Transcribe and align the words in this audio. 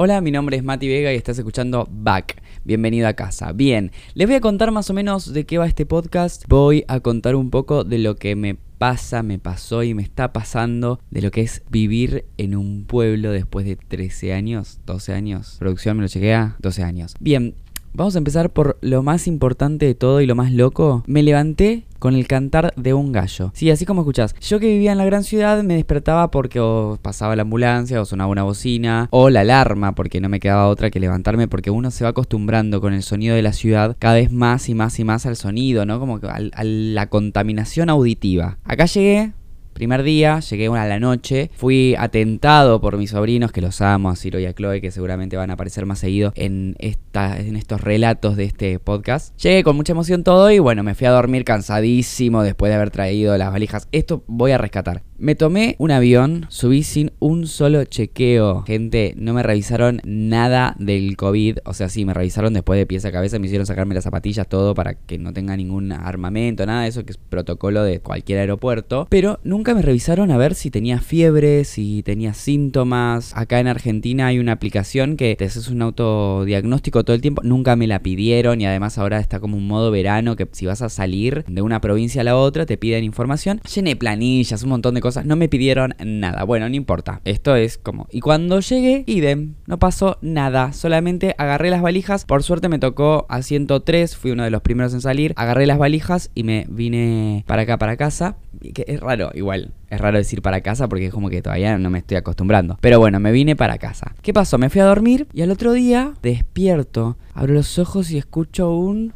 Hola, 0.00 0.20
mi 0.20 0.30
nombre 0.30 0.56
es 0.56 0.62
Mati 0.62 0.86
Vega 0.86 1.12
y 1.12 1.16
estás 1.16 1.38
escuchando 1.38 1.88
Back. 1.90 2.40
Bienvenido 2.62 3.08
a 3.08 3.14
casa. 3.14 3.50
Bien, 3.50 3.90
les 4.14 4.28
voy 4.28 4.36
a 4.36 4.40
contar 4.40 4.70
más 4.70 4.88
o 4.90 4.94
menos 4.94 5.32
de 5.32 5.44
qué 5.44 5.58
va 5.58 5.66
este 5.66 5.86
podcast. 5.86 6.44
Voy 6.46 6.84
a 6.86 7.00
contar 7.00 7.34
un 7.34 7.50
poco 7.50 7.82
de 7.82 7.98
lo 7.98 8.14
que 8.14 8.36
me 8.36 8.54
pasa, 8.54 9.24
me 9.24 9.40
pasó 9.40 9.82
y 9.82 9.94
me 9.94 10.02
está 10.02 10.32
pasando 10.32 11.00
de 11.10 11.20
lo 11.20 11.32
que 11.32 11.40
es 11.40 11.64
vivir 11.68 12.26
en 12.36 12.54
un 12.54 12.84
pueblo 12.84 13.32
después 13.32 13.66
de 13.66 13.74
13 13.74 14.34
años, 14.34 14.78
12 14.86 15.14
años. 15.14 15.56
Producción 15.58 15.96
me 15.96 16.04
lo 16.04 16.08
chequea, 16.08 16.54
12 16.60 16.84
años. 16.84 17.16
Bien, 17.18 17.56
Vamos 17.98 18.14
a 18.14 18.18
empezar 18.18 18.50
por 18.50 18.78
lo 18.80 19.02
más 19.02 19.26
importante 19.26 19.84
de 19.84 19.96
todo 19.96 20.20
y 20.20 20.26
lo 20.26 20.36
más 20.36 20.52
loco. 20.52 21.02
Me 21.08 21.24
levanté 21.24 21.82
con 21.98 22.14
el 22.14 22.28
cantar 22.28 22.72
de 22.76 22.94
un 22.94 23.10
gallo. 23.10 23.50
Sí, 23.54 23.72
así 23.72 23.86
como 23.86 24.02
escuchás. 24.02 24.36
Yo 24.40 24.60
que 24.60 24.68
vivía 24.68 24.92
en 24.92 24.98
la 24.98 25.04
gran 25.04 25.24
ciudad 25.24 25.60
me 25.64 25.74
despertaba 25.74 26.30
porque 26.30 26.60
o 26.60 26.96
pasaba 27.02 27.34
la 27.34 27.42
ambulancia 27.42 28.00
o 28.00 28.04
sonaba 28.04 28.30
una 28.30 28.44
bocina 28.44 29.08
o 29.10 29.30
la 29.30 29.40
alarma 29.40 29.96
porque 29.96 30.20
no 30.20 30.28
me 30.28 30.38
quedaba 30.38 30.68
otra 30.68 30.90
que 30.90 31.00
levantarme 31.00 31.48
porque 31.48 31.72
uno 31.72 31.90
se 31.90 32.04
va 32.04 32.10
acostumbrando 32.10 32.80
con 32.80 32.94
el 32.94 33.02
sonido 33.02 33.34
de 33.34 33.42
la 33.42 33.52
ciudad 33.52 33.96
cada 33.98 34.14
vez 34.14 34.30
más 34.30 34.68
y 34.68 34.76
más 34.76 34.96
y 35.00 35.02
más 35.02 35.26
al 35.26 35.34
sonido, 35.34 35.84
¿no? 35.84 35.98
Como 35.98 36.20
a 36.22 36.64
la 36.64 37.06
contaminación 37.08 37.90
auditiva. 37.90 38.58
Acá 38.62 38.84
llegué, 38.84 39.32
Primer 39.78 40.02
día, 40.02 40.40
llegué 40.40 40.66
a 40.66 40.86
la 40.86 40.98
noche, 40.98 41.52
fui 41.54 41.94
atentado 41.96 42.80
por 42.80 42.96
mis 42.96 43.10
sobrinos, 43.10 43.52
que 43.52 43.60
los 43.60 43.80
amo, 43.80 44.10
a 44.10 44.16
Ciro 44.16 44.40
y 44.40 44.44
a 44.44 44.52
Chloe, 44.52 44.80
que 44.80 44.90
seguramente 44.90 45.36
van 45.36 45.50
a 45.50 45.52
aparecer 45.52 45.86
más 45.86 46.00
seguido 46.00 46.32
en, 46.34 46.74
esta, 46.80 47.38
en 47.38 47.54
estos 47.54 47.80
relatos 47.80 48.34
de 48.36 48.42
este 48.42 48.80
podcast. 48.80 49.40
Llegué 49.40 49.62
con 49.62 49.76
mucha 49.76 49.92
emoción 49.92 50.24
todo 50.24 50.50
y 50.50 50.58
bueno, 50.58 50.82
me 50.82 50.96
fui 50.96 51.06
a 51.06 51.12
dormir 51.12 51.44
cansadísimo 51.44 52.42
después 52.42 52.70
de 52.70 52.74
haber 52.74 52.90
traído 52.90 53.38
las 53.38 53.52
valijas. 53.52 53.86
Esto 53.92 54.24
voy 54.26 54.50
a 54.50 54.58
rescatar. 54.58 55.04
Me 55.20 55.34
tomé 55.34 55.74
un 55.78 55.90
avión, 55.90 56.46
subí 56.48 56.84
sin 56.84 57.10
un 57.18 57.48
solo 57.48 57.84
chequeo. 57.84 58.62
Gente, 58.62 59.14
no 59.16 59.34
me 59.34 59.42
revisaron 59.42 60.00
nada 60.04 60.76
del 60.78 61.16
COVID. 61.16 61.58
O 61.64 61.74
sea, 61.74 61.88
sí, 61.88 62.04
me 62.04 62.14
revisaron 62.14 62.54
después 62.54 62.78
de 62.78 62.86
pies 62.86 63.04
a 63.04 63.10
cabeza, 63.10 63.40
me 63.40 63.46
hicieron 63.46 63.66
sacarme 63.66 63.96
las 63.96 64.04
zapatillas, 64.04 64.48
todo 64.48 64.76
para 64.76 64.94
que 64.94 65.18
no 65.18 65.32
tenga 65.32 65.56
ningún 65.56 65.90
armamento, 65.90 66.64
nada 66.66 66.82
de 66.82 66.88
eso, 66.90 67.04
que 67.04 67.10
es 67.10 67.18
protocolo 67.18 67.82
de 67.82 67.98
cualquier 67.98 68.38
aeropuerto. 68.38 69.08
Pero 69.10 69.40
nunca 69.42 69.74
me 69.74 69.82
revisaron 69.82 70.30
a 70.30 70.36
ver 70.36 70.54
si 70.54 70.70
tenía 70.70 71.00
fiebre, 71.00 71.64
si 71.64 72.04
tenía 72.04 72.32
síntomas. 72.32 73.36
Acá 73.36 73.58
en 73.58 73.66
Argentina 73.66 74.28
hay 74.28 74.38
una 74.38 74.52
aplicación 74.52 75.16
que 75.16 75.34
te 75.34 75.46
haces 75.46 75.66
un 75.66 75.82
autodiagnóstico 75.82 77.02
todo 77.02 77.16
el 77.16 77.22
tiempo. 77.22 77.42
Nunca 77.42 77.74
me 77.74 77.88
la 77.88 78.04
pidieron 78.04 78.60
y 78.60 78.66
además 78.66 78.98
ahora 78.98 79.18
está 79.18 79.40
como 79.40 79.56
un 79.56 79.66
modo 79.66 79.90
verano 79.90 80.36
que 80.36 80.46
si 80.52 80.64
vas 80.64 80.80
a 80.80 80.88
salir 80.88 81.44
de 81.48 81.60
una 81.60 81.80
provincia 81.80 82.20
a 82.20 82.24
la 82.24 82.36
otra 82.36 82.66
te 82.66 82.78
piden 82.78 83.02
información. 83.02 83.60
Llené 83.74 83.96
planillas, 83.96 84.62
un 84.62 84.68
montón 84.68 84.94
de 84.94 85.00
cosas 85.00 85.07
no 85.24 85.36
me 85.36 85.48
pidieron 85.48 85.94
nada. 86.04 86.44
Bueno, 86.44 86.68
no 86.68 86.74
importa. 86.74 87.20
Esto 87.24 87.56
es 87.56 87.78
como. 87.78 88.06
Y 88.10 88.20
cuando 88.20 88.60
llegué, 88.60 89.04
idem, 89.06 89.54
no 89.66 89.78
pasó 89.78 90.18
nada. 90.20 90.72
Solamente 90.72 91.34
agarré 91.38 91.70
las 91.70 91.82
valijas. 91.82 92.24
Por 92.24 92.42
suerte 92.42 92.68
me 92.68 92.78
tocó 92.78 93.26
a 93.28 93.42
103, 93.42 94.16
fui 94.16 94.30
uno 94.30 94.44
de 94.44 94.50
los 94.50 94.62
primeros 94.62 94.94
en 94.94 95.00
salir. 95.00 95.32
Agarré 95.36 95.66
las 95.66 95.78
valijas 95.78 96.30
y 96.34 96.44
me 96.44 96.66
vine 96.68 97.44
para 97.46 97.62
acá, 97.62 97.78
para 97.78 97.96
casa. 97.96 98.36
Que 98.74 98.84
es 98.88 99.00
raro, 99.00 99.30
igual. 99.34 99.72
Es 99.90 100.00
raro 100.00 100.18
decir 100.18 100.42
para 100.42 100.60
casa 100.60 100.88
porque 100.88 101.06
es 101.06 101.12
como 101.12 101.30
que 101.30 101.40
todavía 101.40 101.78
no 101.78 101.90
me 101.90 101.98
estoy 101.98 102.16
acostumbrando. 102.16 102.76
Pero 102.80 102.98
bueno, 102.98 103.20
me 103.20 103.32
vine 103.32 103.56
para 103.56 103.78
casa. 103.78 104.14
¿Qué 104.22 104.32
pasó? 104.34 104.58
Me 104.58 104.68
fui 104.68 104.80
a 104.80 104.84
dormir 104.84 105.26
y 105.32 105.42
al 105.42 105.50
otro 105.50 105.72
día 105.72 106.12
despierto, 106.22 107.16
abro 107.32 107.54
los 107.54 107.78
ojos 107.78 108.10
y 108.10 108.18
escucho 108.18 108.74
un 108.74 109.14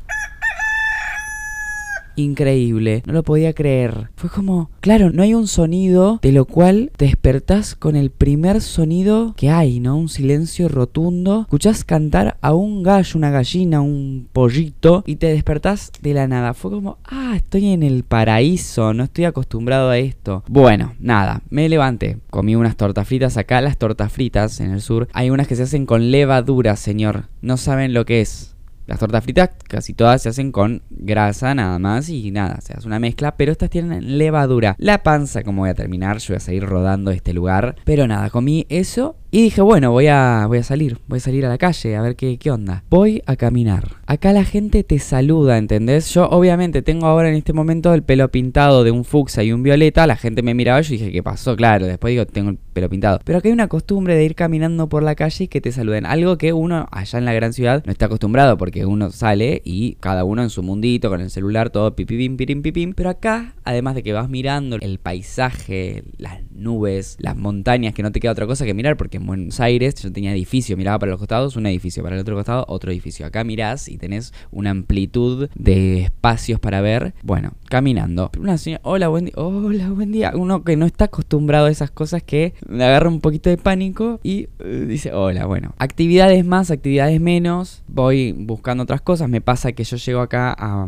increíble. 2.16 3.02
No 3.06 3.12
lo 3.12 3.22
podía 3.22 3.52
creer. 3.52 4.10
Fue 4.16 4.30
como, 4.30 4.70
claro, 4.80 5.10
no 5.10 5.22
hay 5.22 5.34
un 5.34 5.46
sonido 5.46 6.18
de 6.22 6.32
lo 6.32 6.44
cual 6.44 6.90
te 6.96 7.06
despertás 7.06 7.74
con 7.74 7.96
el 7.96 8.10
primer 8.10 8.60
sonido 8.60 9.34
que 9.36 9.50
hay, 9.50 9.80
¿no? 9.80 9.96
Un 9.96 10.08
silencio 10.08 10.68
rotundo. 10.68 11.42
Escuchás 11.42 11.84
cantar 11.84 12.36
a 12.40 12.54
un 12.54 12.82
gallo, 12.82 13.18
una 13.18 13.30
gallina, 13.30 13.80
un 13.80 14.28
pollito 14.32 15.02
y 15.06 15.16
te 15.16 15.28
despertás 15.28 15.92
de 16.00 16.14
la 16.14 16.28
nada. 16.28 16.54
Fue 16.54 16.70
como, 16.70 16.98
ah, 17.04 17.34
estoy 17.36 17.68
en 17.72 17.82
el 17.82 18.04
paraíso, 18.04 18.94
no 18.94 19.04
estoy 19.04 19.24
acostumbrado 19.24 19.90
a 19.90 19.98
esto. 19.98 20.44
Bueno, 20.48 20.94
nada, 21.00 21.42
me 21.50 21.68
levanté. 21.68 22.18
Comí 22.30 22.56
unas 22.56 22.76
tortas 22.76 23.06
fritas. 23.06 23.36
Acá 23.36 23.60
las 23.60 23.78
tortas 23.78 24.12
fritas 24.12 24.60
en 24.60 24.70
el 24.70 24.80
sur 24.80 25.08
hay 25.12 25.30
unas 25.30 25.48
que 25.48 25.56
se 25.56 25.64
hacen 25.64 25.86
con 25.86 26.10
levadura, 26.10 26.76
señor. 26.76 27.28
No 27.40 27.56
saben 27.56 27.94
lo 27.94 28.04
que 28.04 28.20
es. 28.20 28.54
Las 28.92 28.98
tortas 28.98 29.24
fritas 29.24 29.48
casi 29.68 29.94
todas 29.94 30.20
se 30.20 30.28
hacen 30.28 30.52
con 30.52 30.82
grasa 30.90 31.54
nada 31.54 31.78
más 31.78 32.10
y 32.10 32.30
nada, 32.30 32.60
se 32.60 32.74
hace 32.74 32.86
una 32.86 32.98
mezcla, 32.98 33.38
pero 33.38 33.50
estas 33.50 33.70
tienen 33.70 34.18
levadura. 34.18 34.76
La 34.76 35.02
panza, 35.02 35.42
como 35.42 35.62
voy 35.62 35.70
a 35.70 35.74
terminar, 35.74 36.18
yo 36.18 36.34
voy 36.34 36.36
a 36.36 36.40
seguir 36.40 36.66
rodando 36.66 37.10
este 37.10 37.32
lugar. 37.32 37.76
Pero 37.86 38.06
nada, 38.06 38.28
comí 38.28 38.66
eso 38.68 39.16
y 39.34 39.40
dije, 39.40 39.62
bueno, 39.62 39.90
voy 39.92 40.08
a, 40.08 40.44
voy 40.46 40.58
a 40.58 40.62
salir, 40.62 40.98
voy 41.08 41.16
a 41.16 41.20
salir 41.20 41.46
a 41.46 41.48
la 41.48 41.56
calle 41.56 41.96
a 41.96 42.02
ver 42.02 42.16
qué, 42.16 42.36
qué 42.36 42.50
onda. 42.50 42.84
Voy 42.90 43.22
a 43.24 43.36
caminar. 43.36 43.96
Acá 44.04 44.34
la 44.34 44.44
gente 44.44 44.84
te 44.84 44.98
saluda, 44.98 45.56
¿entendés? 45.56 46.12
Yo 46.12 46.28
obviamente 46.28 46.82
tengo 46.82 47.06
ahora 47.06 47.30
en 47.30 47.36
este 47.36 47.54
momento 47.54 47.94
el 47.94 48.02
pelo 48.02 48.30
pintado 48.30 48.84
de 48.84 48.90
un 48.90 49.06
fucsia 49.06 49.42
y 49.42 49.50
un 49.50 49.62
violeta. 49.62 50.06
La 50.06 50.16
gente 50.16 50.42
me 50.42 50.52
miraba 50.52 50.80
y 50.80 50.82
yo 50.82 50.90
dije, 50.90 51.10
¿qué 51.10 51.22
pasó? 51.22 51.56
Claro, 51.56 51.86
después 51.86 52.12
digo, 52.12 52.26
tengo 52.26 52.50
el 52.50 52.58
pelo 52.58 52.90
pintado. 52.90 53.20
Pero 53.24 53.38
acá 53.38 53.48
hay 53.48 53.54
una 53.54 53.68
costumbre 53.68 54.16
de 54.16 54.22
ir 54.22 54.34
caminando 54.34 54.90
por 54.90 55.02
la 55.02 55.14
calle 55.14 55.44
y 55.44 55.48
que 55.48 55.62
te 55.62 55.72
saluden. 55.72 56.04
Algo 56.04 56.36
que 56.36 56.52
uno 56.52 56.86
allá 56.92 57.18
en 57.18 57.24
la 57.24 57.32
gran 57.32 57.54
ciudad 57.54 57.82
no 57.86 57.92
está 57.92 58.04
acostumbrado 58.04 58.58
porque 58.58 58.84
uno 58.84 59.10
sale 59.12 59.62
y 59.64 59.94
cada 59.94 60.24
uno 60.24 60.42
en 60.42 60.50
su 60.50 60.62
mundito 60.62 61.08
con 61.08 61.22
el 61.22 61.30
celular, 61.30 61.70
todo 61.70 61.96
pipipim, 61.96 62.36
pirim, 62.36 62.60
pipim. 62.60 62.92
Pero 62.92 63.08
acá, 63.08 63.54
además 63.64 63.94
de 63.94 64.02
que 64.02 64.12
vas 64.12 64.28
mirando 64.28 64.76
el 64.78 64.98
paisaje, 64.98 66.04
las 66.18 66.42
nubes, 66.52 67.16
las 67.18 67.34
montañas, 67.34 67.94
que 67.94 68.02
no 68.02 68.12
te 68.12 68.20
queda 68.20 68.32
otra 68.32 68.46
cosa 68.46 68.66
que 68.66 68.74
mirar 68.74 68.98
porque 68.98 69.21
en 69.22 69.26
Buenos 69.26 69.60
Aires 69.60 69.94
yo 69.94 70.12
tenía 70.12 70.32
edificio, 70.32 70.76
miraba 70.76 70.98
para 70.98 71.10
los 71.10 71.18
costados 71.18 71.56
un 71.56 71.66
edificio, 71.66 72.02
para 72.02 72.16
el 72.16 72.20
otro 72.20 72.36
costado 72.36 72.64
otro 72.68 72.90
edificio. 72.90 73.24
Acá 73.24 73.44
mirás 73.44 73.88
y 73.88 73.96
tenés 73.96 74.32
una 74.50 74.70
amplitud 74.70 75.48
de 75.54 76.02
espacios 76.02 76.60
para 76.60 76.80
ver. 76.80 77.14
Bueno, 77.22 77.52
caminando. 77.68 78.30
Una 78.38 78.58
señora, 78.58 78.82
hola, 78.84 79.08
buen 79.08 79.26
día. 79.26 79.34
Hola, 79.36 79.90
buen 79.90 80.12
día. 80.12 80.32
Uno 80.34 80.64
que 80.64 80.76
no 80.76 80.86
está 80.86 81.06
acostumbrado 81.06 81.66
a 81.66 81.70
esas 81.70 81.90
cosas 81.90 82.22
que 82.22 82.54
me 82.68 82.84
agarra 82.84 83.08
un 83.08 83.20
poquito 83.20 83.48
de 83.48 83.56
pánico 83.56 84.20
y 84.22 84.48
eh, 84.58 84.86
dice, 84.88 85.12
hola, 85.12 85.46
bueno. 85.46 85.74
Actividades 85.78 86.44
más, 86.44 86.70
actividades 86.70 87.20
menos. 87.20 87.82
Voy 87.88 88.32
buscando 88.32 88.82
otras 88.82 89.00
cosas. 89.00 89.28
Me 89.28 89.40
pasa 89.40 89.72
que 89.72 89.84
yo 89.84 89.96
llego 89.96 90.20
acá 90.20 90.54
a 90.58 90.86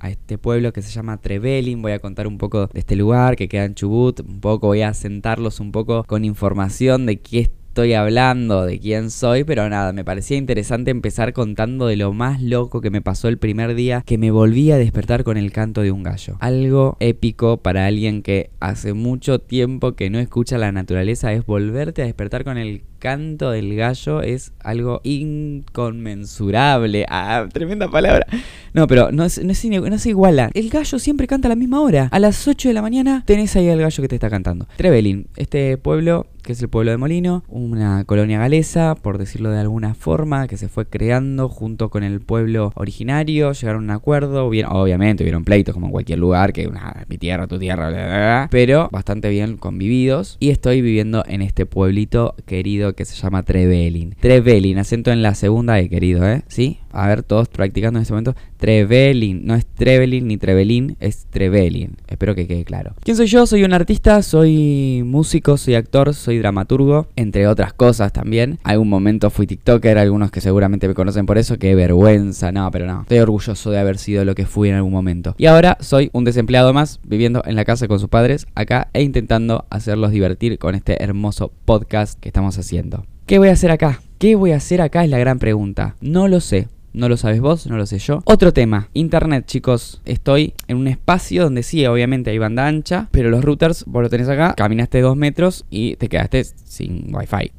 a 0.00 0.10
este 0.10 0.38
pueblo 0.38 0.72
que 0.72 0.82
se 0.82 0.90
llama 0.90 1.16
Trevelin. 1.16 1.82
Voy 1.82 1.92
a 1.92 1.98
contar 1.98 2.26
un 2.26 2.38
poco 2.38 2.68
de 2.68 2.80
este 2.80 2.96
lugar 2.96 3.36
que 3.36 3.48
queda 3.48 3.64
en 3.64 3.74
Chubut. 3.74 4.20
Un 4.20 4.40
poco 4.40 4.68
voy 4.68 4.82
a 4.82 4.94
sentarlos 4.94 5.60
un 5.60 5.72
poco 5.72 6.04
con 6.04 6.24
información 6.24 7.06
de 7.06 7.20
qué 7.20 7.40
estoy 7.68 7.94
hablando, 7.94 8.66
de 8.66 8.80
quién 8.80 9.10
soy, 9.10 9.44
pero 9.44 9.68
nada, 9.68 9.92
me 9.92 10.04
parecía 10.04 10.36
interesante 10.36 10.90
empezar 10.90 11.32
contando 11.32 11.86
de 11.86 11.96
lo 11.96 12.12
más 12.12 12.42
loco 12.42 12.80
que 12.80 12.90
me 12.90 13.00
pasó 13.00 13.28
el 13.28 13.38
primer 13.38 13.74
día 13.74 14.02
que 14.04 14.18
me 14.18 14.30
volví 14.30 14.72
a 14.72 14.78
despertar 14.78 15.24
con 15.24 15.36
el 15.36 15.52
canto 15.52 15.82
de 15.82 15.92
un 15.92 16.02
gallo. 16.02 16.36
Algo 16.40 16.96
épico 17.00 17.58
para 17.58 17.86
alguien 17.86 18.22
que 18.22 18.50
hace 18.60 18.94
mucho 18.94 19.38
tiempo 19.38 19.92
que 19.92 20.10
no 20.10 20.18
escucha 20.18 20.58
la 20.58 20.72
naturaleza 20.72 21.32
es 21.32 21.46
volverte 21.46 22.02
a 22.02 22.06
despertar 22.06 22.44
con 22.44 22.58
el 22.58 22.82
canto 22.98 23.50
del 23.50 23.74
gallo 23.76 24.22
es 24.22 24.52
algo 24.60 25.00
inconmensurable. 25.04 27.06
Ah, 27.08 27.46
tremenda 27.52 27.90
palabra. 27.90 28.26
No, 28.74 28.86
pero 28.86 29.10
no, 29.12 29.24
no, 29.24 29.54
se 29.54 30.08
iguala. 30.08 30.50
El 30.54 30.68
gallo 30.68 30.98
siempre 30.98 31.26
canta 31.26 31.48
a 31.48 31.50
la 31.50 31.56
misma 31.56 31.80
hora. 31.80 32.08
A 32.12 32.18
las 32.18 32.46
8 32.46 32.68
de 32.68 32.74
la 32.74 32.82
mañana 32.82 33.22
tenés 33.26 33.56
ahí 33.56 33.68
al 33.68 33.80
gallo 33.80 34.02
que 34.02 34.08
te 34.08 34.16
está 34.16 34.30
cantando. 34.30 34.68
Trevelin, 34.76 35.26
este 35.36 35.78
pueblo 35.78 36.26
que 36.48 36.54
es 36.54 36.62
el 36.62 36.70
pueblo 36.70 36.90
de 36.90 36.96
Molino, 36.96 37.44
una 37.48 38.04
colonia 38.04 38.38
galesa, 38.38 38.94
por 38.94 39.18
decirlo 39.18 39.50
de 39.50 39.60
alguna 39.60 39.92
forma, 39.92 40.48
que 40.48 40.56
se 40.56 40.70
fue 40.70 40.86
creando 40.86 41.50
junto 41.50 41.90
con 41.90 42.02
el 42.02 42.22
pueblo 42.22 42.72
originario, 42.74 43.52
llegaron 43.52 43.82
a 43.82 43.84
un 43.84 43.90
acuerdo, 43.90 44.46
obviamente 44.46 45.24
hubieron 45.24 45.44
pleitos 45.44 45.74
como 45.74 45.88
en 45.88 45.92
cualquier 45.92 46.18
lugar, 46.18 46.54
que 46.54 46.66
una, 46.66 47.04
mi 47.06 47.18
tierra, 47.18 47.46
tu 47.48 47.58
tierra, 47.58 48.48
pero 48.50 48.88
bastante 48.90 49.28
bien 49.28 49.58
convividos. 49.58 50.38
Y 50.40 50.48
estoy 50.48 50.80
viviendo 50.80 51.22
en 51.26 51.42
este 51.42 51.66
pueblito 51.66 52.34
querido 52.46 52.94
que 52.94 53.04
se 53.04 53.14
llama 53.14 53.42
Trevelin. 53.42 54.14
Trevelin, 54.18 54.78
acento 54.78 55.12
en 55.12 55.20
la 55.20 55.34
segunda 55.34 55.74
de 55.74 55.90
querido, 55.90 56.26
¿eh? 56.26 56.44
¿Sí? 56.48 56.78
A 56.92 57.06
ver, 57.06 57.22
todos 57.22 57.48
practicando 57.48 57.98
en 57.98 58.02
este 58.02 58.12
momento. 58.12 58.34
Trevelin, 58.56 59.46
no 59.46 59.54
es 59.54 59.66
Trevelin 59.66 60.26
ni 60.26 60.36
Trevelin, 60.36 60.96
es 61.00 61.26
Trevelin. 61.30 61.96
Espero 62.08 62.34
que 62.34 62.46
quede 62.46 62.64
claro. 62.64 62.94
¿Quién 63.04 63.16
soy 63.16 63.26
yo? 63.26 63.46
Soy 63.46 63.64
un 63.64 63.72
artista, 63.72 64.20
soy 64.22 65.02
músico, 65.04 65.56
soy 65.56 65.74
actor, 65.74 66.14
soy 66.14 66.38
dramaturgo, 66.38 67.06
entre 67.16 67.46
otras 67.46 67.72
cosas 67.72 68.12
también. 68.12 68.58
Algún 68.64 68.88
momento 68.88 69.30
fui 69.30 69.46
TikToker, 69.46 69.98
algunos 69.98 70.30
que 70.30 70.40
seguramente 70.40 70.88
me 70.88 70.94
conocen 70.94 71.26
por 71.26 71.38
eso, 71.38 71.58
qué 71.58 71.74
vergüenza, 71.74 72.52
no, 72.52 72.70
pero 72.70 72.86
no. 72.86 73.02
Estoy 73.02 73.18
orgulloso 73.18 73.70
de 73.70 73.78
haber 73.78 73.98
sido 73.98 74.24
lo 74.24 74.34
que 74.34 74.46
fui 74.46 74.68
en 74.68 74.74
algún 74.74 74.92
momento. 74.92 75.34
Y 75.38 75.46
ahora 75.46 75.76
soy 75.80 76.10
un 76.12 76.24
desempleado 76.24 76.72
más, 76.72 77.00
viviendo 77.04 77.42
en 77.46 77.54
la 77.54 77.64
casa 77.64 77.88
con 77.88 78.00
sus 78.00 78.08
padres 78.08 78.46
acá 78.54 78.88
e 78.92 79.02
intentando 79.02 79.66
hacerlos 79.70 80.10
divertir 80.10 80.58
con 80.58 80.74
este 80.74 81.02
hermoso 81.02 81.52
podcast 81.64 82.18
que 82.18 82.28
estamos 82.28 82.58
haciendo. 82.58 83.04
¿Qué 83.26 83.38
voy 83.38 83.48
a 83.48 83.52
hacer 83.52 83.70
acá? 83.70 84.00
¿Qué 84.18 84.34
voy 84.34 84.52
a 84.52 84.56
hacer 84.56 84.80
acá? 84.80 85.04
Es 85.04 85.10
la 85.10 85.18
gran 85.18 85.38
pregunta. 85.38 85.94
No 86.00 86.28
lo 86.28 86.40
sé. 86.40 86.68
No 86.92 87.08
lo 87.08 87.16
sabes 87.16 87.40
vos, 87.40 87.66
no 87.66 87.76
lo 87.76 87.86
sé 87.86 87.98
yo. 87.98 88.22
Otro 88.24 88.52
tema, 88.52 88.88
internet, 88.94 89.46
chicos. 89.46 90.00
Estoy 90.04 90.54
en 90.66 90.78
un 90.78 90.88
espacio 90.88 91.44
donde 91.44 91.62
sí, 91.62 91.86
obviamente 91.86 92.30
hay 92.30 92.38
banda 92.38 92.66
ancha, 92.66 93.08
pero 93.10 93.30
los 93.30 93.44
routers, 93.44 93.84
vos 93.86 94.02
lo 94.02 94.08
tenés 94.08 94.28
acá, 94.28 94.54
caminaste 94.56 95.00
dos 95.00 95.16
metros 95.16 95.64
y 95.70 95.96
te 95.96 96.08
quedaste 96.08 96.44
sin 96.44 97.14
wifi. 97.14 97.52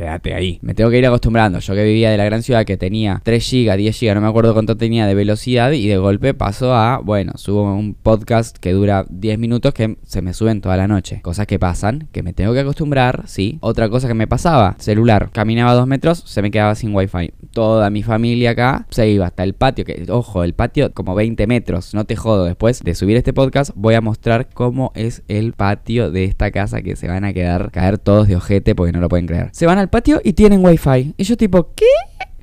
Quédate 0.00 0.34
ahí. 0.34 0.58
Me 0.62 0.74
tengo 0.74 0.90
que 0.90 0.98
ir 0.98 1.06
acostumbrando. 1.06 1.58
Yo 1.58 1.74
que 1.74 1.84
vivía 1.84 2.10
de 2.10 2.16
la 2.16 2.24
gran 2.24 2.42
ciudad 2.42 2.64
que 2.64 2.76
tenía 2.76 3.20
3 3.22 3.50
GB, 3.50 3.76
10 3.76 4.00
GB, 4.00 4.14
no 4.14 4.20
me 4.22 4.28
acuerdo 4.28 4.54
cuánto 4.54 4.76
tenía 4.76 5.06
de 5.06 5.14
velocidad 5.14 5.72
y 5.72 5.86
de 5.86 5.98
golpe 5.98 6.32
paso 6.32 6.74
a, 6.74 6.98
bueno, 6.98 7.32
subo 7.36 7.74
un 7.74 7.94
podcast 7.94 8.56
que 8.56 8.72
dura 8.72 9.04
10 9.10 9.38
minutos 9.38 9.74
que 9.74 9.98
se 10.04 10.22
me 10.22 10.32
suben 10.32 10.62
toda 10.62 10.76
la 10.78 10.88
noche. 10.88 11.20
Cosas 11.22 11.46
que 11.46 11.58
pasan, 11.58 12.08
que 12.12 12.22
me 12.22 12.32
tengo 12.32 12.54
que 12.54 12.60
acostumbrar, 12.60 13.24
sí. 13.26 13.58
Otra 13.60 13.90
cosa 13.90 14.08
que 14.08 14.14
me 14.14 14.26
pasaba, 14.26 14.76
celular. 14.78 15.30
Caminaba 15.32 15.74
dos 15.74 15.86
metros, 15.86 16.22
se 16.24 16.40
me 16.40 16.50
quedaba 16.50 16.74
sin 16.74 16.94
wifi. 16.94 17.32
Toda 17.52 17.90
mi 17.90 18.02
familia 18.02 18.50
acá 18.50 18.86
se 18.90 19.08
iba 19.08 19.26
hasta 19.26 19.42
el 19.42 19.54
patio, 19.54 19.84
que 19.84 20.06
ojo, 20.08 20.44
el 20.44 20.54
patio 20.54 20.92
como 20.94 21.14
20 21.14 21.46
metros, 21.46 21.94
no 21.94 22.04
te 22.04 22.16
jodo. 22.16 22.46
Después 22.46 22.82
de 22.82 22.94
subir 22.94 23.16
este 23.16 23.34
podcast 23.34 23.72
voy 23.74 23.94
a 23.94 24.00
mostrar 24.00 24.48
cómo 24.48 24.92
es 24.94 25.22
el 25.28 25.52
patio 25.52 26.10
de 26.10 26.24
esta 26.24 26.50
casa 26.50 26.80
que 26.80 26.96
se 26.96 27.08
van 27.08 27.24
a 27.24 27.34
quedar, 27.34 27.70
caer 27.70 27.98
todos 27.98 28.28
de 28.28 28.36
ojete 28.36 28.74
porque 28.74 28.92
no 28.92 29.00
lo 29.00 29.08
pueden 29.08 29.26
creer. 29.26 29.50
Se 29.52 29.66
van 29.66 29.78
al 29.78 29.89
patio 29.90 30.20
y 30.24 30.32
tienen 30.32 30.64
wifi. 30.64 31.14
Y 31.16 31.24
yo 31.24 31.36
tipo, 31.36 31.74
¿qué? 31.74 31.86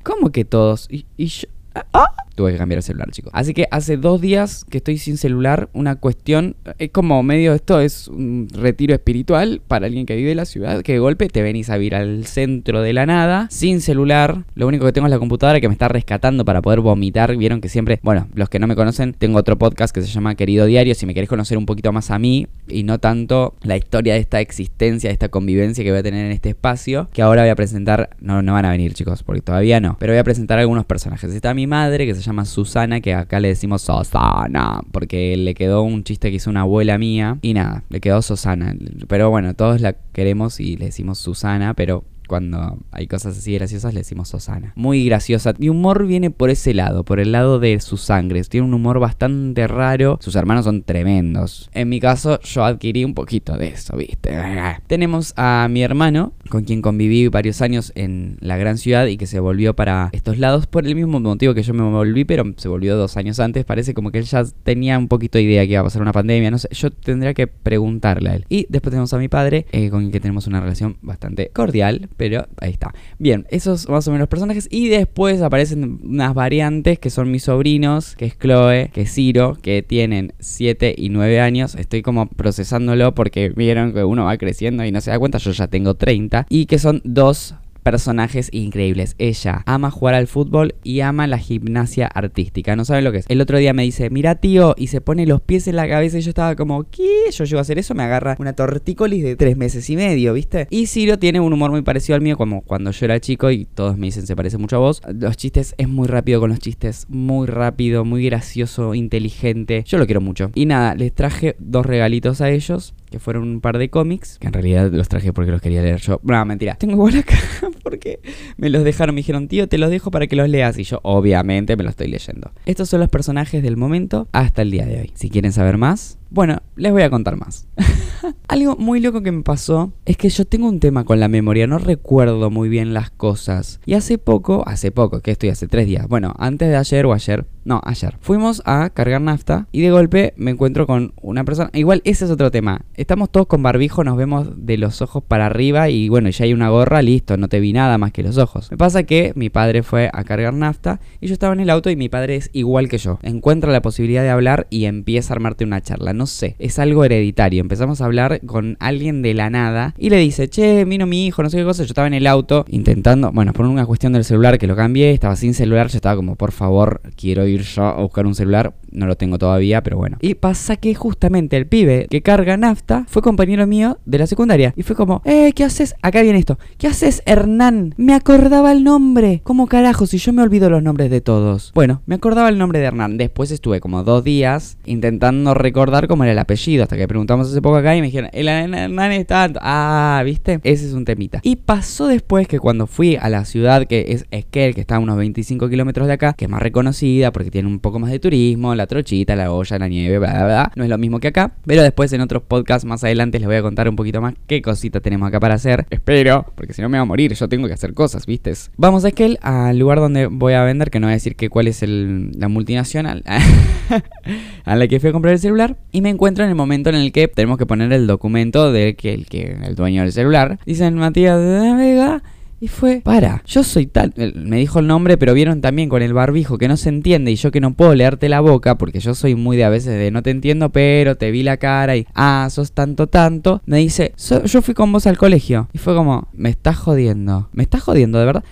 ¿Cómo 0.02 0.30
que 0.30 0.44
todos? 0.44 0.86
Y, 0.90 1.06
y 1.16 1.26
yo... 1.26 1.48
¡Ah! 1.92 2.14
tuve 2.38 2.52
que 2.52 2.58
cambiar 2.58 2.76
el 2.76 2.84
celular, 2.84 3.10
chicos. 3.10 3.32
Así 3.34 3.52
que 3.52 3.66
hace 3.72 3.96
dos 3.96 4.20
días 4.20 4.64
que 4.70 4.78
estoy 4.78 4.96
sin 4.98 5.16
celular, 5.16 5.68
una 5.72 5.96
cuestión, 5.96 6.54
es 6.78 6.90
como 6.92 7.20
medio 7.24 7.52
esto, 7.52 7.80
es 7.80 8.06
un 8.06 8.46
retiro 8.52 8.94
espiritual 8.94 9.60
para 9.66 9.86
alguien 9.86 10.06
que 10.06 10.14
vive 10.14 10.30
en 10.30 10.36
la 10.36 10.44
ciudad, 10.44 10.82
que 10.82 10.92
de 10.92 10.98
golpe 11.00 11.28
te 11.28 11.42
venís 11.42 11.68
a 11.68 11.76
vivir 11.76 11.96
al 11.96 12.26
centro 12.26 12.80
de 12.80 12.92
la 12.92 13.06
nada, 13.06 13.48
sin 13.50 13.80
celular, 13.80 14.44
lo 14.54 14.68
único 14.68 14.86
que 14.86 14.92
tengo 14.92 15.08
es 15.08 15.10
la 15.10 15.18
computadora 15.18 15.60
que 15.60 15.66
me 15.66 15.72
está 15.72 15.88
rescatando 15.88 16.44
para 16.44 16.62
poder 16.62 16.78
vomitar, 16.78 17.36
vieron 17.36 17.60
que 17.60 17.68
siempre, 17.68 17.98
bueno, 18.04 18.28
los 18.34 18.48
que 18.48 18.60
no 18.60 18.68
me 18.68 18.76
conocen, 18.76 19.14
tengo 19.14 19.36
otro 19.36 19.58
podcast 19.58 19.92
que 19.92 20.00
se 20.00 20.06
llama 20.06 20.36
Querido 20.36 20.66
Diario, 20.66 20.94
si 20.94 21.06
me 21.06 21.14
queréis 21.14 21.28
conocer 21.28 21.58
un 21.58 21.66
poquito 21.66 21.90
más 21.90 22.12
a 22.12 22.20
mí 22.20 22.46
y 22.68 22.84
no 22.84 23.00
tanto 23.00 23.56
la 23.62 23.76
historia 23.76 24.14
de 24.14 24.20
esta 24.20 24.40
existencia, 24.40 25.10
de 25.10 25.14
esta 25.14 25.28
convivencia 25.28 25.82
que 25.82 25.90
voy 25.90 25.98
a 25.98 26.02
tener 26.04 26.24
en 26.24 26.30
este 26.30 26.50
espacio, 26.50 27.08
que 27.12 27.20
ahora 27.20 27.42
voy 27.42 27.50
a 27.50 27.56
presentar, 27.56 28.10
no, 28.20 28.42
no 28.42 28.52
van 28.52 28.64
a 28.64 28.70
venir 28.70 28.94
chicos, 28.94 29.24
porque 29.24 29.40
todavía 29.40 29.80
no, 29.80 29.96
pero 29.98 30.12
voy 30.12 30.20
a 30.20 30.24
presentar 30.24 30.60
algunos 30.60 30.84
personajes. 30.84 31.34
Está 31.34 31.52
mi 31.52 31.66
madre, 31.68 32.06
que 32.06 32.14
se 32.14 32.22
llama 32.22 32.44
Susana, 32.44 33.00
que 33.00 33.14
acá 33.14 33.38
le 33.38 33.48
decimos 33.48 33.82
Susana, 33.82 34.82
porque 34.90 35.36
le 35.36 35.54
quedó 35.54 35.82
un 35.82 36.02
chiste 36.02 36.30
que 36.30 36.36
hizo 36.36 36.50
una 36.50 36.62
abuela 36.62 36.98
mía. 36.98 37.38
Y 37.42 37.54
nada, 37.54 37.84
le 37.88 38.00
quedó 38.00 38.22
Susana. 38.22 38.74
Pero 39.06 39.30
bueno, 39.30 39.54
todos 39.54 39.80
la 39.80 39.92
queremos 39.92 40.58
y 40.58 40.76
le 40.76 40.86
decimos 40.86 41.18
Susana, 41.18 41.74
pero 41.74 42.04
cuando 42.28 42.78
hay 42.92 43.08
cosas 43.08 43.36
así 43.36 43.54
graciosas 43.54 43.92
le 43.94 44.00
decimos 44.00 44.28
Susana. 44.28 44.72
Muy 44.76 45.04
graciosa. 45.04 45.54
Mi 45.58 45.68
humor 45.68 46.06
viene 46.06 46.30
por 46.30 46.50
ese 46.50 46.74
lado, 46.74 47.04
por 47.04 47.18
el 47.18 47.32
lado 47.32 47.58
de 47.58 47.80
su 47.80 47.96
sangre. 47.96 48.44
Tiene 48.44 48.66
un 48.66 48.74
humor 48.74 49.00
bastante 49.00 49.66
raro. 49.66 50.18
Sus 50.20 50.36
hermanos 50.36 50.64
son 50.64 50.82
tremendos. 50.82 51.68
En 51.72 51.88
mi 51.88 51.98
caso, 51.98 52.40
yo 52.42 52.64
adquirí 52.64 53.04
un 53.04 53.14
poquito 53.14 53.56
de 53.56 53.68
eso, 53.68 53.96
¿viste? 53.96 54.30
Tenemos 54.86 55.32
a 55.36 55.66
mi 55.70 55.82
hermano, 55.82 56.32
con 56.48 56.64
quien 56.64 56.82
conviví 56.82 57.26
varios 57.28 57.62
años 57.62 57.92
en 57.94 58.36
la 58.40 58.56
gran 58.56 58.78
ciudad 58.78 59.06
y 59.06 59.16
que 59.16 59.26
se 59.26 59.40
volvió 59.40 59.74
para 59.74 60.10
estos 60.12 60.38
lados 60.38 60.66
por 60.66 60.86
el 60.86 60.94
mismo 60.94 61.18
motivo 61.20 61.54
que 61.54 61.62
yo 61.62 61.74
me 61.74 61.82
volví, 61.82 62.24
pero 62.24 62.44
se 62.56 62.68
volvió 62.68 62.96
dos 62.96 63.16
años 63.16 63.40
antes. 63.40 63.64
Parece 63.64 63.94
como 63.94 64.10
que 64.12 64.18
él 64.18 64.24
ya 64.24 64.44
tenía 64.62 64.98
un 64.98 65.08
poquito 65.08 65.38
de 65.38 65.44
idea 65.44 65.64
que 65.64 65.72
iba 65.72 65.80
a 65.80 65.84
pasar 65.84 66.02
una 66.02 66.12
pandemia. 66.12 66.50
No 66.50 66.58
sé, 66.58 66.68
yo 66.72 66.90
tendría 66.90 67.34
que 67.34 67.46
preguntarle 67.46 68.30
a 68.30 68.34
él. 68.36 68.44
Y 68.48 68.66
después 68.68 68.90
tenemos 68.90 69.12
a 69.14 69.18
mi 69.18 69.28
padre, 69.28 69.66
eh, 69.72 69.90
con 69.90 70.10
quien 70.10 70.22
tenemos 70.22 70.46
una 70.46 70.60
relación 70.60 70.98
bastante 71.02 71.50
cordial 71.52 72.08
pero 72.18 72.46
ahí 72.60 72.72
está. 72.72 72.92
Bien, 73.18 73.46
esos 73.48 73.88
más 73.88 74.06
o 74.08 74.12
menos 74.12 74.28
personajes. 74.28 74.68
Y 74.70 74.88
después 74.88 75.40
aparecen 75.40 76.00
unas 76.02 76.34
variantes 76.34 76.98
que 76.98 77.08
son 77.08 77.30
mis 77.30 77.44
sobrinos, 77.44 78.16
que 78.16 78.26
es 78.26 78.38
Chloe, 78.38 78.90
que 78.92 79.02
es 79.02 79.14
Ciro, 79.14 79.56
que 79.62 79.82
tienen 79.82 80.34
7 80.40 80.94
y 80.98 81.08
9 81.08 81.40
años. 81.40 81.74
Estoy 81.76 82.02
como 82.02 82.26
procesándolo 82.26 83.14
porque 83.14 83.48
vieron 83.50 83.94
que 83.94 84.04
uno 84.04 84.24
va 84.24 84.36
creciendo 84.36 84.84
y 84.84 84.92
no 84.92 85.00
se 85.00 85.10
da 85.10 85.18
cuenta. 85.18 85.38
Yo 85.38 85.52
ya 85.52 85.68
tengo 85.68 85.94
30. 85.94 86.46
Y 86.50 86.66
que 86.66 86.78
son 86.78 87.00
dos 87.04 87.54
personajes 87.82 88.48
increíbles. 88.52 89.14
Ella 89.18 89.62
ama 89.66 89.90
jugar 89.90 90.14
al 90.14 90.26
fútbol 90.26 90.74
y 90.82 91.00
ama 91.00 91.26
la 91.26 91.38
gimnasia 91.38 92.06
artística. 92.06 92.76
No 92.76 92.84
saben 92.84 93.04
lo 93.04 93.12
que 93.12 93.18
es. 93.18 93.26
El 93.28 93.40
otro 93.40 93.58
día 93.58 93.72
me 93.72 93.82
dice, 93.82 94.10
mira 94.10 94.36
tío, 94.36 94.74
y 94.76 94.88
se 94.88 95.00
pone 95.00 95.26
los 95.26 95.40
pies 95.40 95.68
en 95.68 95.76
la 95.76 95.88
cabeza 95.88 96.18
y 96.18 96.22
yo 96.22 96.30
estaba 96.30 96.56
como, 96.56 96.84
¿qué? 96.84 97.30
Yo 97.30 97.44
llego 97.44 97.58
a 97.58 97.62
hacer 97.62 97.78
eso, 97.78 97.94
me 97.94 98.02
agarra 98.02 98.36
una 98.38 98.52
tortícolis 98.52 99.22
de 99.22 99.36
tres 99.36 99.56
meses 99.56 99.88
y 99.90 99.96
medio, 99.96 100.34
¿viste? 100.34 100.66
Y 100.70 100.86
Ciro 100.86 101.18
tiene 101.18 101.40
un 101.40 101.52
humor 101.52 101.70
muy 101.70 101.82
parecido 101.82 102.16
al 102.16 102.22
mío, 102.22 102.36
como 102.36 102.62
cuando 102.62 102.90
yo 102.90 103.04
era 103.04 103.20
chico 103.20 103.50
y 103.50 103.64
todos 103.64 103.96
me 103.96 104.06
dicen, 104.06 104.26
se 104.26 104.36
parece 104.36 104.58
mucho 104.58 104.76
a 104.76 104.80
vos. 104.80 105.02
Los 105.12 105.36
chistes, 105.36 105.74
es 105.78 105.88
muy 105.88 106.06
rápido 106.08 106.40
con 106.40 106.50
los 106.50 106.58
chistes, 106.58 107.06
muy 107.08 107.46
rápido, 107.46 108.04
muy 108.04 108.24
gracioso, 108.24 108.94
inteligente. 108.94 109.84
Yo 109.86 109.98
lo 109.98 110.06
quiero 110.06 110.20
mucho. 110.20 110.50
Y 110.54 110.66
nada, 110.66 110.94
les 110.94 111.12
traje 111.12 111.56
dos 111.58 111.86
regalitos 111.86 112.40
a 112.40 112.50
ellos 112.50 112.94
que 113.10 113.18
fueron 113.18 113.44
un 113.44 113.60
par 113.60 113.78
de 113.78 113.90
cómics, 113.90 114.38
que 114.38 114.46
en 114.46 114.52
realidad 114.52 114.90
los 114.92 115.08
traje 115.08 115.32
porque 115.32 115.50
los 115.50 115.60
quería 115.60 115.82
leer 115.82 116.00
yo. 116.00 116.20
No, 116.22 116.44
mentira. 116.44 116.74
Tengo 116.76 116.94
igual 116.94 117.18
acá 117.18 117.38
porque 117.82 118.20
me 118.56 118.70
los 118.70 118.84
dejaron, 118.84 119.14
me 119.14 119.20
dijeron, 119.20 119.48
tío, 119.48 119.68
te 119.68 119.78
los 119.78 119.90
dejo 119.90 120.10
para 120.10 120.26
que 120.26 120.36
los 120.36 120.48
leas. 120.48 120.78
Y 120.78 120.84
yo, 120.84 121.00
obviamente, 121.02 121.76
me 121.76 121.84
los 121.84 121.90
estoy 121.90 122.08
leyendo. 122.08 122.52
Estos 122.66 122.88
son 122.88 123.00
los 123.00 123.08
personajes 123.08 123.62
del 123.62 123.76
momento 123.76 124.28
hasta 124.32 124.62
el 124.62 124.70
día 124.70 124.86
de 124.86 125.00
hoy. 125.00 125.12
Si 125.14 125.30
quieren 125.30 125.52
saber 125.52 125.78
más, 125.78 126.18
bueno, 126.30 126.58
les 126.76 126.92
voy 126.92 127.02
a 127.02 127.10
contar 127.10 127.36
más. 127.36 127.66
Algo 128.48 128.76
muy 128.76 129.00
loco 129.00 129.22
que 129.22 129.32
me 129.32 129.42
pasó 129.42 129.92
es 130.04 130.16
que 130.16 130.28
yo 130.28 130.44
tengo 130.44 130.68
un 130.68 130.80
tema 130.80 131.04
con 131.04 131.20
la 131.20 131.28
memoria, 131.28 131.66
no 131.66 131.78
recuerdo 131.78 132.50
muy 132.50 132.68
bien 132.68 132.92
las 132.92 133.10
cosas. 133.10 133.80
Y 133.86 133.94
hace 133.94 134.18
poco, 134.18 134.62
hace 134.66 134.90
poco, 134.90 135.20
que 135.20 135.30
estoy 135.30 135.48
hace 135.48 135.68
tres 135.68 135.86
días, 135.86 136.06
bueno, 136.08 136.34
antes 136.38 136.68
de 136.68 136.76
ayer 136.76 137.06
o 137.06 137.14
ayer, 137.14 137.46
no, 137.68 137.82
ayer, 137.84 138.16
fuimos 138.22 138.62
a 138.64 138.88
cargar 138.88 139.20
nafta 139.20 139.66
y 139.72 139.82
de 139.82 139.90
golpe 139.90 140.32
me 140.38 140.52
encuentro 140.52 140.86
con 140.86 141.12
una 141.20 141.44
persona. 141.44 141.68
Igual 141.74 142.00
ese 142.06 142.24
es 142.24 142.30
otro 142.30 142.50
tema. 142.50 142.80
Estamos 142.94 143.30
todos 143.30 143.46
con 143.46 143.62
barbijo, 143.62 144.04
nos 144.04 144.16
vemos 144.16 144.48
de 144.56 144.78
los 144.78 145.02
ojos 145.02 145.22
para 145.22 145.44
arriba 145.44 145.90
y 145.90 146.08
bueno, 146.08 146.30
ya 146.30 146.46
hay 146.46 146.54
una 146.54 146.70
gorra, 146.70 147.02
listo, 147.02 147.36
no 147.36 147.48
te 147.48 147.60
vi 147.60 147.74
nada 147.74 147.98
más 147.98 148.10
que 148.10 148.22
los 148.22 148.38
ojos. 148.38 148.70
Me 148.70 148.78
pasa 148.78 149.02
que 149.02 149.32
mi 149.34 149.50
padre 149.50 149.82
fue 149.82 150.08
a 150.14 150.24
cargar 150.24 150.54
nafta 150.54 150.98
y 151.20 151.26
yo 151.26 151.34
estaba 151.34 151.52
en 151.52 151.60
el 151.60 151.68
auto 151.68 151.90
y 151.90 151.96
mi 151.96 152.08
padre 152.08 152.36
es 152.36 152.48
igual 152.54 152.88
que 152.88 152.96
yo. 152.96 153.18
Encuentra 153.22 153.70
la 153.70 153.82
posibilidad 153.82 154.22
de 154.22 154.30
hablar 154.30 154.66
y 154.70 154.86
empieza 154.86 155.34
a 155.34 155.36
armarte 155.36 155.64
una 155.64 155.82
charla. 155.82 156.14
No 156.14 156.26
sé, 156.26 156.56
es 156.58 156.78
algo 156.78 157.04
hereditario. 157.04 157.60
Empezamos 157.60 158.00
a 158.00 158.06
hablar 158.06 158.40
con 158.46 158.78
alguien 158.80 159.20
de 159.20 159.34
la 159.34 159.50
nada 159.50 159.94
y 159.98 160.08
le 160.08 160.16
dice, 160.16 160.48
che, 160.48 160.86
vino 160.86 161.06
mi 161.06 161.26
hijo, 161.26 161.42
no 161.42 161.50
sé 161.50 161.58
qué 161.58 161.64
cosa. 161.64 161.82
Yo 161.82 161.88
estaba 161.88 162.06
en 162.06 162.14
el 162.14 162.26
auto 162.26 162.64
intentando, 162.70 163.30
bueno, 163.30 163.52
por 163.52 163.66
una 163.66 163.84
cuestión 163.84 164.14
del 164.14 164.24
celular 164.24 164.56
que 164.56 164.66
lo 164.66 164.74
cambié, 164.74 165.10
estaba 165.10 165.36
sin 165.36 165.52
celular, 165.52 165.88
yo 165.88 165.96
estaba 165.96 166.16
como, 166.16 166.34
por 166.34 166.52
favor, 166.52 167.02
quiero 167.14 167.46
ir 167.46 167.57
yo 167.62 167.84
a 167.84 168.00
buscar 168.00 168.26
un 168.26 168.34
celular. 168.34 168.74
No 168.90 169.06
lo 169.06 169.16
tengo 169.16 169.38
todavía, 169.38 169.82
pero 169.82 169.98
bueno. 169.98 170.16
Y 170.20 170.34
pasa 170.34 170.76
que 170.76 170.94
justamente 170.94 171.56
el 171.56 171.66
pibe 171.66 172.06
que 172.08 172.22
carga 172.22 172.56
nafta 172.56 173.04
fue 173.08 173.22
compañero 173.22 173.66
mío 173.66 173.98
de 174.06 174.18
la 174.18 174.26
secundaria. 174.26 174.72
Y 174.76 174.82
fue 174.82 174.96
como, 174.96 175.22
eh, 175.24 175.52
¿qué 175.54 175.64
haces? 175.64 175.94
Acá 176.02 176.22
viene 176.22 176.38
esto. 176.38 176.58
¿Qué 176.78 176.86
haces, 176.86 177.22
Hernán? 177.26 177.94
Me 177.96 178.14
acordaba 178.14 178.72
el 178.72 178.84
nombre. 178.84 179.40
¿Cómo 179.44 179.66
carajo 179.66 180.06
si 180.06 180.18
yo 180.18 180.32
me 180.32 180.42
olvido 180.42 180.70
los 180.70 180.82
nombres 180.82 181.10
de 181.10 181.20
todos? 181.20 181.72
Bueno, 181.74 182.02
me 182.06 182.14
acordaba 182.14 182.48
el 182.48 182.58
nombre 182.58 182.78
de 182.78 182.86
Hernán. 182.86 183.18
Después 183.18 183.50
estuve 183.50 183.80
como 183.80 184.04
dos 184.04 184.24
días 184.24 184.78
intentando 184.86 185.54
recordar 185.54 186.08
cómo 186.08 186.24
era 186.24 186.32
el 186.32 186.38
apellido. 186.38 186.82
Hasta 186.82 186.96
que 186.96 187.06
preguntamos 187.06 187.48
hace 187.50 187.60
poco 187.60 187.76
acá 187.76 187.94
y 187.94 188.00
me 188.00 188.06
dijeron, 188.06 188.30
el 188.32 188.48
Hernán 188.48 189.12
está... 189.12 189.50
Ah, 189.60 190.22
¿viste? 190.24 190.60
Ese 190.64 190.86
es 190.86 190.92
un 190.92 191.04
temita. 191.04 191.40
Y 191.42 191.56
pasó 191.56 192.06
después 192.06 192.48
que 192.48 192.58
cuando 192.58 192.86
fui 192.86 193.16
a 193.16 193.28
la 193.28 193.44
ciudad 193.44 193.86
que 193.86 194.06
es 194.08 194.26
Esquel, 194.30 194.74
que 194.74 194.80
está 194.80 194.96
a 194.96 194.98
unos 194.98 195.16
25 195.16 195.68
kilómetros 195.68 196.06
de 196.06 196.14
acá, 196.14 196.32
que 196.32 196.46
es 196.46 196.50
más 196.50 196.62
reconocida 196.62 197.32
porque 197.32 197.47
tiene 197.50 197.68
un 197.68 197.80
poco 197.80 197.98
más 197.98 198.10
de 198.10 198.18
turismo, 198.18 198.74
la 198.74 198.86
trochita, 198.86 199.36
la 199.36 199.52
olla, 199.52 199.78
la 199.78 199.88
nieve, 199.88 200.18
bla, 200.18 200.32
bla, 200.32 200.44
bla. 200.44 200.72
No 200.74 200.84
es 200.84 200.90
lo 200.90 200.98
mismo 200.98 201.20
que 201.20 201.28
acá. 201.28 201.52
Pero 201.66 201.82
después 201.82 202.12
en 202.12 202.20
otros 202.20 202.42
podcasts 202.42 202.84
más 202.84 203.04
adelante 203.04 203.38
les 203.38 203.46
voy 203.46 203.56
a 203.56 203.62
contar 203.62 203.88
un 203.88 203.96
poquito 203.96 204.20
más 204.20 204.34
qué 204.46 204.62
cositas 204.62 205.02
tenemos 205.02 205.28
acá 205.28 205.38
para 205.38 205.54
hacer. 205.54 205.86
Espero, 205.90 206.46
porque 206.54 206.72
si 206.72 206.82
no 206.82 206.88
me 206.88 206.98
va 206.98 207.02
a 207.02 207.06
morir, 207.06 207.34
yo 207.34 207.48
tengo 207.48 207.66
que 207.66 207.74
hacer 207.74 207.94
cosas, 207.94 208.26
¿viste? 208.26 208.48
Vamos 208.76 209.04
a 209.04 209.08
Esquel, 209.08 209.38
al 209.42 209.78
lugar 209.78 209.98
donde 209.98 210.26
voy 210.26 210.54
a 210.54 210.62
vender, 210.62 210.90
que 210.90 211.00
no 211.00 211.06
voy 211.06 211.12
a 211.12 211.16
decir 211.16 211.36
que 211.36 211.50
cuál 211.50 211.68
es 211.68 211.82
el, 211.82 212.32
la 212.38 212.48
multinacional 212.48 213.22
a 214.64 214.76
la 214.76 214.88
que 214.88 215.00
fui 215.00 215.10
a 215.10 215.12
comprar 215.12 215.34
el 215.34 215.40
celular. 215.40 215.76
Y 215.92 216.00
me 216.00 216.10
encuentro 216.10 216.44
en 216.44 216.50
el 216.50 216.56
momento 216.56 216.88
en 216.90 216.96
el 216.96 217.12
que 217.12 217.28
tenemos 217.28 217.58
que 217.58 217.66
poner 217.66 217.92
el 217.92 218.06
documento 218.06 218.72
de 218.72 218.94
que 218.94 219.12
el, 219.12 219.26
que 219.26 219.56
el 219.64 219.74
dueño 219.74 220.02
del 220.02 220.12
celular. 220.12 220.58
Dicen 220.64 220.94
Matías 220.94 221.38
de 221.38 221.74
Vega. 221.74 222.22
Y 222.60 222.66
fue, 222.66 223.00
para, 223.04 223.42
yo 223.46 223.62
soy 223.62 223.86
tal. 223.86 224.12
Me 224.34 224.56
dijo 224.56 224.80
el 224.80 224.88
nombre, 224.88 225.16
pero 225.16 225.32
vieron 225.32 225.60
también 225.60 225.88
con 225.88 226.02
el 226.02 226.12
barbijo 226.12 226.58
que 226.58 226.66
no 226.66 226.76
se 226.76 226.88
entiende 226.88 227.30
y 227.30 227.36
yo 227.36 227.52
que 227.52 227.60
no 227.60 227.74
puedo 227.74 227.94
leerte 227.94 228.28
la 228.28 228.40
boca 228.40 228.76
porque 228.76 228.98
yo 228.98 229.14
soy 229.14 229.36
muy 229.36 229.56
de 229.56 229.64
a 229.64 229.68
veces 229.68 229.96
de 229.96 230.10
no 230.10 230.24
te 230.24 230.30
entiendo, 230.30 230.70
pero 230.70 231.16
te 231.16 231.30
vi 231.30 231.44
la 231.44 231.58
cara 231.58 231.96
y, 231.96 232.06
ah, 232.14 232.48
sos 232.50 232.72
tanto, 232.72 233.06
tanto. 233.06 233.62
Me 233.64 233.78
dice, 233.78 234.12
yo 234.44 234.60
fui 234.62 234.74
con 234.74 234.90
vos 234.90 235.06
al 235.06 235.18
colegio. 235.18 235.68
Y 235.72 235.78
fue 235.78 235.94
como, 235.94 236.28
me 236.32 236.48
estás 236.48 236.76
jodiendo. 236.76 237.48
Me 237.52 237.62
estás 237.62 237.82
jodiendo, 237.82 238.18
de 238.18 238.24
verdad. 238.24 238.44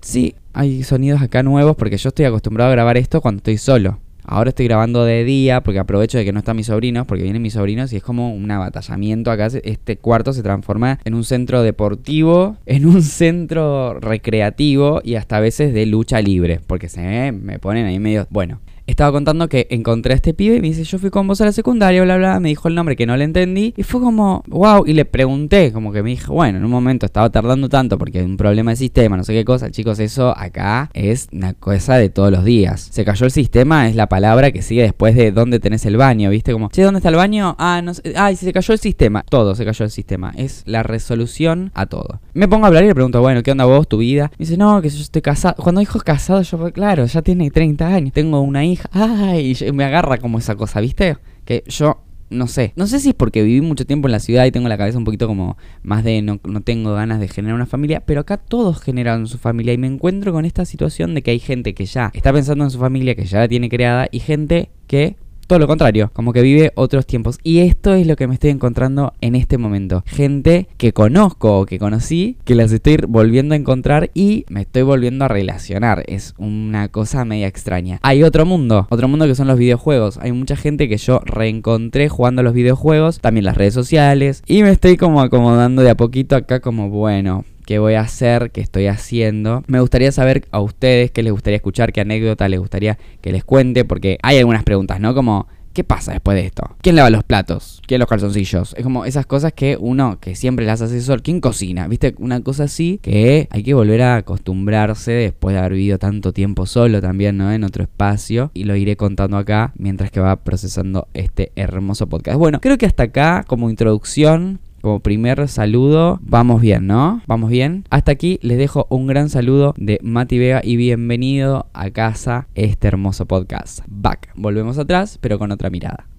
Sí, 0.00 0.34
hay 0.54 0.82
sonidos 0.82 1.20
acá 1.20 1.42
nuevos 1.42 1.76
porque 1.76 1.98
yo 1.98 2.08
estoy 2.08 2.24
acostumbrado 2.24 2.70
a 2.70 2.72
grabar 2.72 2.96
esto 2.96 3.20
cuando 3.20 3.38
estoy 3.38 3.58
solo. 3.58 3.98
Ahora 4.28 4.48
estoy 4.48 4.66
grabando 4.66 5.04
de 5.04 5.22
día 5.22 5.60
porque 5.60 5.78
aprovecho 5.78 6.18
de 6.18 6.24
que 6.24 6.32
no 6.32 6.40
están 6.40 6.56
mis 6.56 6.66
sobrinos, 6.66 7.06
porque 7.06 7.22
vienen 7.22 7.40
mis 7.40 7.52
sobrinos 7.52 7.92
y 7.92 7.96
es 7.96 8.02
como 8.02 8.34
un 8.34 8.50
abatallamiento 8.50 9.30
acá. 9.30 9.46
Este 9.62 9.98
cuarto 9.98 10.32
se 10.32 10.42
transforma 10.42 10.98
en 11.04 11.14
un 11.14 11.22
centro 11.22 11.62
deportivo, 11.62 12.56
en 12.66 12.86
un 12.86 13.02
centro 13.02 14.00
recreativo 14.00 15.00
y 15.04 15.14
hasta 15.14 15.36
a 15.36 15.40
veces 15.40 15.72
de 15.72 15.86
lucha 15.86 16.20
libre, 16.20 16.60
porque 16.66 16.88
se 16.88 17.30
me, 17.30 17.60
ponen 17.60 17.86
ahí 17.86 18.00
medio... 18.00 18.26
Bueno, 18.28 18.58
estaba 18.86 19.12
contando 19.12 19.48
que 19.48 19.66
encontré 19.70 20.12
a 20.12 20.16
este 20.16 20.34
pibe 20.34 20.56
y 20.56 20.60
me 20.60 20.68
dice, 20.68 20.84
yo 20.84 20.98
fui 20.98 21.10
con 21.10 21.26
vos 21.26 21.40
a 21.40 21.44
la 21.44 21.52
secundaria, 21.52 22.02
bla, 22.02 22.16
bla, 22.16 22.40
me 22.40 22.48
dijo 22.48 22.68
el 22.68 22.74
nombre 22.74 22.96
que 22.96 23.06
no 23.06 23.16
le 23.16 23.24
entendí. 23.24 23.74
Y 23.76 23.82
fue 23.82 24.00
como, 24.00 24.42
wow, 24.46 24.84
y 24.86 24.92
le 24.92 25.04
pregunté, 25.04 25.72
como 25.72 25.92
que 25.92 26.02
me 26.02 26.10
dijo, 26.10 26.32
bueno, 26.32 26.58
en 26.58 26.64
un 26.64 26.70
momento 26.70 27.06
estaba 27.06 27.30
tardando 27.30 27.68
tanto 27.68 27.98
porque 27.98 28.20
hay 28.20 28.24
un 28.24 28.36
problema 28.36 28.70
de 28.70 28.76
sistema, 28.76 29.16
no 29.16 29.24
sé 29.24 29.32
qué 29.32 29.44
cosa. 29.44 29.70
Chicos, 29.70 29.98
eso 29.98 30.36
acá 30.36 30.90
es 30.94 31.28
una 31.32 31.54
cosa 31.54 31.96
de 31.96 32.08
todos 32.08 32.30
los 32.30 32.44
días. 32.44 32.88
Se 32.92 33.04
cayó 33.04 33.26
el 33.26 33.32
sistema, 33.32 33.88
es 33.88 33.96
la 33.96 34.08
palabra 34.08 34.50
que 34.52 34.62
sigue 34.62 34.82
después 34.82 35.14
de 35.14 35.32
dónde 35.32 35.60
tenés 35.60 35.84
el 35.86 35.96
baño, 35.96 36.30
¿viste? 36.30 36.52
Como, 36.52 36.70
che, 36.70 36.82
¿dónde 36.82 36.98
está 36.98 37.08
el 37.08 37.16
baño? 37.16 37.56
Ah, 37.58 37.80
no 37.82 37.94
sé. 37.94 38.14
Ay, 38.16 38.36
se 38.36 38.52
cayó 38.52 38.72
el 38.72 38.80
sistema. 38.80 39.24
Todo 39.28 39.54
se 39.54 39.64
cayó 39.64 39.84
el 39.84 39.90
sistema. 39.90 40.32
Es 40.36 40.62
la 40.66 40.82
resolución 40.82 41.70
a 41.74 41.86
todo. 41.86 42.20
Me 42.34 42.48
pongo 42.48 42.66
a 42.66 42.68
hablar 42.68 42.84
y 42.84 42.88
le 42.88 42.94
pregunto, 42.94 43.20
bueno, 43.20 43.42
¿qué 43.42 43.50
onda 43.50 43.64
vos, 43.64 43.88
tu 43.88 43.98
vida? 43.98 44.30
Me 44.38 44.44
dice, 44.44 44.56
no, 44.56 44.80
que 44.80 44.88
yo 44.88 45.00
estoy 45.00 45.22
casado. 45.22 45.56
Cuando 45.62 45.80
dijo 45.80 45.98
casado, 46.00 46.42
yo, 46.42 46.72
claro, 46.72 47.06
ya 47.06 47.22
tiene 47.22 47.50
30 47.50 47.86
años. 47.86 48.12
Tengo 48.12 48.40
una 48.40 48.64
hija. 48.64 48.75
Ay, 48.92 49.56
me 49.72 49.84
agarra 49.84 50.18
como 50.18 50.38
esa 50.38 50.54
cosa, 50.56 50.80
¿viste? 50.80 51.16
Que 51.44 51.64
yo 51.66 52.02
no 52.30 52.48
sé. 52.48 52.72
No 52.76 52.86
sé 52.86 53.00
si 53.00 53.10
es 53.10 53.14
porque 53.14 53.42
viví 53.42 53.60
mucho 53.60 53.86
tiempo 53.86 54.08
en 54.08 54.12
la 54.12 54.20
ciudad 54.20 54.44
y 54.46 54.50
tengo 54.50 54.68
la 54.68 54.78
cabeza 54.78 54.98
un 54.98 55.04
poquito 55.04 55.26
como 55.26 55.56
más 55.82 56.02
de 56.02 56.22
no, 56.22 56.40
no, 56.44 56.60
tengo 56.60 56.94
ganas 56.94 57.20
de 57.20 57.28
generar 57.28 57.54
una 57.54 57.66
familia, 57.66 58.02
pero 58.04 58.20
acá 58.20 58.36
todos 58.36 58.80
generan 58.80 59.26
su 59.26 59.38
familia 59.38 59.72
y 59.72 59.78
me 59.78 59.86
encuentro 59.86 60.32
con 60.32 60.44
esta 60.44 60.64
situación 60.64 61.14
de 61.14 61.22
que 61.22 61.30
hay 61.30 61.38
gente 61.38 61.74
que 61.74 61.86
ya 61.86 62.10
está 62.14 62.32
pensando 62.32 62.64
en 62.64 62.70
su 62.70 62.78
familia, 62.78 63.14
que 63.14 63.26
ya 63.26 63.40
la 63.40 63.48
tiene 63.48 63.68
creada 63.68 64.08
y 64.10 64.20
gente 64.20 64.70
que 64.86 65.16
todo 65.46 65.58
lo 65.58 65.66
contrario, 65.66 66.10
como 66.12 66.32
que 66.32 66.42
vive 66.42 66.72
otros 66.74 67.06
tiempos. 67.06 67.38
Y 67.42 67.60
esto 67.60 67.94
es 67.94 68.06
lo 68.06 68.16
que 68.16 68.26
me 68.26 68.34
estoy 68.34 68.50
encontrando 68.50 69.14
en 69.20 69.34
este 69.34 69.58
momento. 69.58 70.02
Gente 70.06 70.68
que 70.76 70.92
conozco 70.92 71.60
o 71.60 71.66
que 71.66 71.78
conocí, 71.78 72.36
que 72.44 72.54
las 72.54 72.72
estoy 72.72 72.98
volviendo 73.08 73.54
a 73.54 73.58
encontrar 73.58 74.10
y 74.14 74.44
me 74.48 74.62
estoy 74.62 74.82
volviendo 74.82 75.24
a 75.24 75.28
relacionar. 75.28 76.02
Es 76.06 76.34
una 76.38 76.88
cosa 76.88 77.24
media 77.24 77.46
extraña. 77.46 77.98
Hay 78.02 78.22
otro 78.22 78.44
mundo, 78.46 78.86
otro 78.90 79.08
mundo 79.08 79.26
que 79.26 79.34
son 79.34 79.46
los 79.46 79.58
videojuegos. 79.58 80.18
Hay 80.18 80.32
mucha 80.32 80.56
gente 80.56 80.88
que 80.88 80.96
yo 80.96 81.20
reencontré 81.24 82.08
jugando 82.08 82.42
los 82.42 82.54
videojuegos, 82.54 83.20
también 83.20 83.44
las 83.44 83.56
redes 83.56 83.74
sociales. 83.74 84.42
Y 84.46 84.62
me 84.62 84.70
estoy 84.70 84.96
como 84.96 85.20
acomodando 85.20 85.82
de 85.82 85.90
a 85.90 85.96
poquito 85.96 86.36
acá 86.36 86.60
como, 86.60 86.90
bueno, 86.90 87.44
qué 87.66 87.78
voy 87.78 87.94
a 87.94 88.00
hacer, 88.00 88.50
qué 88.52 88.62
estoy 88.62 88.86
haciendo. 88.86 89.62
Me 89.66 89.80
gustaría 89.80 90.12
saber 90.12 90.46
a 90.52 90.60
ustedes 90.60 91.10
qué 91.10 91.22
les 91.22 91.32
gustaría 91.32 91.56
escuchar, 91.56 91.92
qué 91.92 92.00
anécdota 92.00 92.48
les 92.48 92.60
gustaría 92.60 92.96
que 93.20 93.32
les 93.32 93.44
cuente, 93.44 93.84
porque 93.84 94.18
hay 94.22 94.38
algunas 94.38 94.62
preguntas, 94.62 95.00
¿no? 95.00 95.14
Como, 95.14 95.48
¿qué 95.74 95.82
pasa 95.84 96.12
después 96.12 96.36
de 96.36 96.46
esto? 96.46 96.76
¿Quién 96.80 96.94
lava 96.94 97.10
los 97.10 97.24
platos? 97.24 97.82
¿Quién 97.86 97.98
los 97.98 98.08
calzoncillos? 98.08 98.74
Es 98.78 98.84
como 98.84 99.04
esas 99.04 99.26
cosas 99.26 99.52
que 99.52 99.76
uno 99.78 100.18
que 100.20 100.36
siempre 100.36 100.64
las 100.64 100.80
hace 100.80 101.00
solo. 101.02 101.22
¿Quién 101.22 101.40
cocina? 101.40 101.88
¿Viste? 101.88 102.14
Una 102.18 102.40
cosa 102.40 102.64
así 102.64 103.00
que 103.02 103.48
hay 103.50 103.62
que 103.64 103.74
volver 103.74 104.00
a 104.02 104.16
acostumbrarse 104.16 105.10
después 105.10 105.52
de 105.52 105.58
haber 105.58 105.72
vivido 105.72 105.98
tanto 105.98 106.32
tiempo 106.32 106.66
solo 106.66 107.02
también, 107.02 107.36
¿no? 107.36 107.52
En 107.52 107.64
otro 107.64 107.82
espacio. 107.82 108.52
Y 108.54 108.64
lo 108.64 108.76
iré 108.76 108.96
contando 108.96 109.36
acá 109.36 109.72
mientras 109.76 110.12
que 110.12 110.20
va 110.20 110.36
procesando 110.36 111.08
este 111.14 111.50
hermoso 111.56 112.06
podcast. 112.08 112.38
Bueno, 112.38 112.60
creo 112.60 112.78
que 112.78 112.86
hasta 112.86 113.02
acá 113.02 113.44
como 113.46 113.68
introducción 113.68 114.60
como 114.80 115.00
primer 115.00 115.48
saludo, 115.48 116.18
vamos 116.22 116.60
bien, 116.60 116.86
¿no? 116.86 117.22
Vamos 117.26 117.50
bien. 117.50 117.84
Hasta 117.90 118.12
aquí 118.12 118.38
les 118.42 118.58
dejo 118.58 118.86
un 118.90 119.06
gran 119.06 119.28
saludo 119.28 119.74
de 119.76 119.98
Mati 120.02 120.38
Vega 120.38 120.60
y 120.62 120.76
bienvenido 120.76 121.66
a 121.72 121.90
casa 121.90 122.48
este 122.54 122.88
hermoso 122.88 123.26
podcast. 123.26 123.80
Back. 123.88 124.30
Volvemos 124.36 124.78
atrás, 124.78 125.18
pero 125.20 125.38
con 125.38 125.50
otra 125.52 125.70
mirada. 125.70 126.06